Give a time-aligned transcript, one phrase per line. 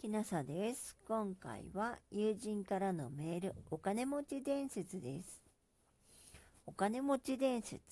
[0.00, 0.96] きなさです。
[1.06, 5.42] 今回は友人からのメール、お金持ち伝説です。
[6.64, 7.82] お金持ち伝説。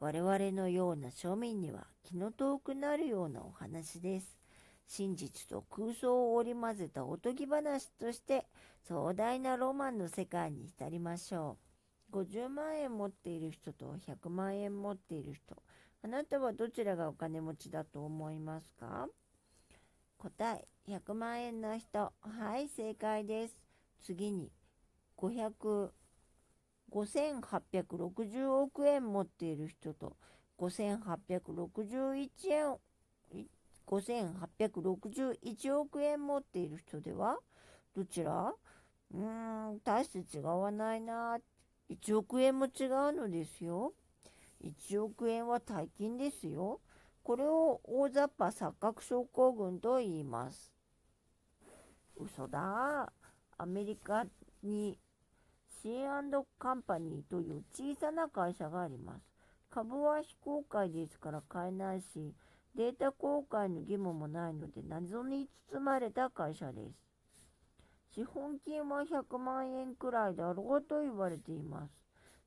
[0.00, 4.38] 我々のような庶民には気の遠くなるようなお話です。
[4.86, 8.46] 真実と空想を織り交ぜたおとぎ話として
[8.88, 11.58] 壮大なロマンの世界に浸りましょ
[12.10, 12.16] う。
[12.16, 15.62] 50万円持っている人と100万円持っている人。
[16.02, 19.06] あなたはどちらがお金持ちだと思いますか？
[20.22, 22.12] 答え、100万円の人。
[22.20, 23.56] はい、正解です。
[24.04, 24.52] 次に、
[25.16, 25.92] 500、
[26.92, 30.16] 5860億円持っている人と、
[30.58, 32.78] 5861円、
[33.84, 37.40] 5861億円持っている人では、
[37.92, 38.54] どちら？
[39.12, 41.38] うーん、大して違わないな。
[41.88, 43.92] 1億円も違うのですよ。
[44.60, 46.80] 1億円は大金ですよ。
[47.22, 50.72] これを大雑把錯覚症候群と言います。
[52.16, 53.12] 嘘だ。
[53.58, 54.24] アメリカ
[54.62, 54.98] に
[55.82, 55.88] C&
[56.58, 59.22] カンパニーという小さな会社があります。
[59.70, 62.34] 株は非公開ですから買えないし、
[62.74, 67.12] データ公開の義務もないので謎に包まれた会社です。
[68.14, 71.92] 資本金は100万円くらいだろうと言われています。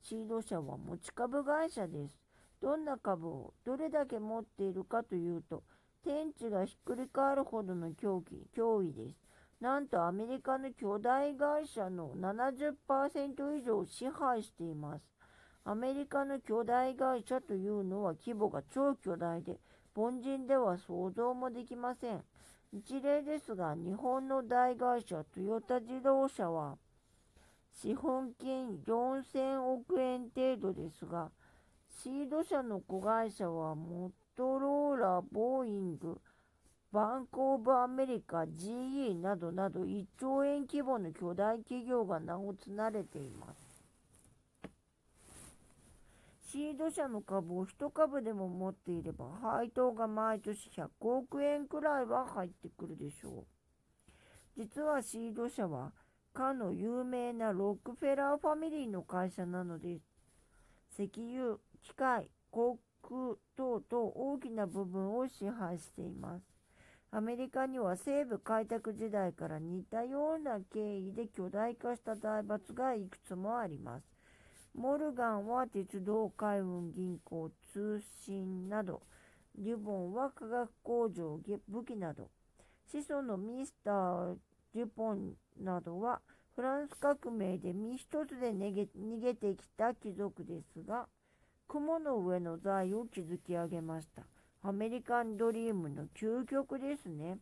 [0.00, 2.21] シード社は持ち株会社です。
[2.62, 5.64] どんな株をどれだけ持っているかというと、
[6.04, 9.16] 天地がひっくり返るほどの狂気脅威です。
[9.60, 15.04] なんとアメリカの巨大会社の70%以上を支配しています。
[15.64, 19.58] アメリカの巨大会社というのは規模が超巨大で、
[19.96, 22.22] 凡人では想像もできません。
[22.72, 26.78] 一例ですが、日本の大会社トヨタ自動車は、
[27.72, 31.30] 資本金4000億円程度ですが、
[32.02, 36.20] シード社の子会社はモトローラ、ボーイング、
[36.90, 43.84] バンコブアメリカ、GE などなど1兆円規模の巨大企業が名を連ねています。
[46.50, 53.46] シード社の株を1株でも持っていれば配当が毎年100億円くらいは入ってくるでしょ
[54.58, 54.60] う。
[54.60, 55.92] 実はシード社は
[56.34, 60.12] かの有名なロックフェラーファミリーの会社なのです。
[61.00, 66.42] 石油、機械、航空等々大きな部分を支配しています。
[67.10, 74.04] アメリカには西部開拓時代から似たような経緯で巨大化した財閥がいくつもあります。
[74.74, 79.02] モルガンは鉄道、海運、銀行、通信など、
[79.58, 81.38] リュボンは化学工場、
[81.68, 82.30] 武器など、
[82.86, 84.36] 子孫のミスター・
[84.74, 86.20] デュポンなどは
[86.54, 88.72] フランス革命で身一つで逃
[89.20, 91.06] げてきた貴族ですが、
[91.72, 94.24] 雲の上の財を築き上げました。
[94.62, 97.38] アメリカンドリームの究極ですね。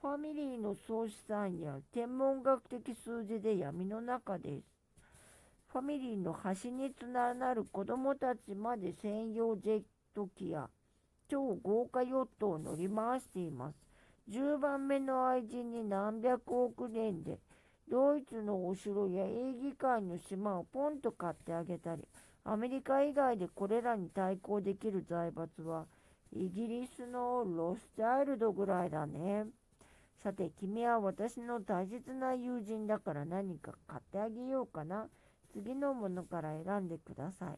[0.00, 4.64] ファミリーの総資産や天文学的数字で闇の中です。
[5.66, 9.82] ファミリーの端につながる子供たちまで専用ジェッ
[10.14, 10.70] ト機や
[11.28, 13.74] 超豪華ヨットを乗り回しています。
[14.30, 17.40] 10番目の愛人に何百億年で
[17.90, 22.06] ドイツのお城やエーギ界の島をポンと買ってあげたり、
[22.44, 25.86] アメリカ以外でこれらに対抗できる財閥は、
[26.32, 29.46] イギリスのロスチャイルドぐらいだね。
[30.22, 35.08] さて、君は私の大切な友人だから何か買ってあげようかな。
[35.52, 37.56] 次のものから選んでくださ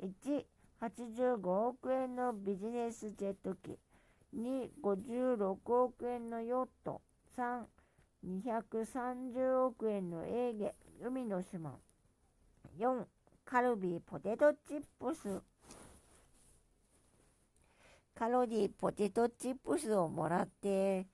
[0.00, 0.06] い。
[0.06, 0.44] 1、
[0.80, 3.78] 85億円のビジネスジェット機。
[4.36, 7.02] 2、56億円のヨット。
[7.36, 7.64] 3、
[8.24, 11.78] 230億円のエーゲ、海の島。
[12.78, 13.04] 4、
[13.44, 15.42] カルビーポテトチップス。
[18.14, 21.06] カロリーポテトチップスをもらって、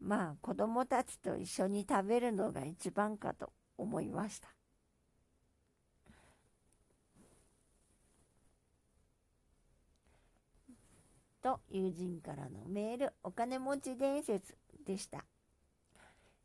[0.00, 4.48] まあ子供たちと一緒に食べるのが一番かと思いました。
[11.42, 14.54] と友人からのメール、お金持ち伝説
[14.84, 15.24] でした。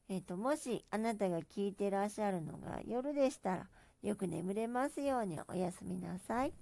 [0.07, 3.67] えっ、ー、と、もしあなたが聞いてらっしゃるのが夜でしたら、
[4.01, 6.53] よく眠れますようにおやすみなさい。